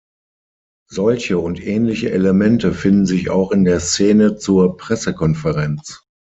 [0.89, 6.07] Solche und ähnliche Elemente finden sich auch in der Szene zur Pressekonferenz.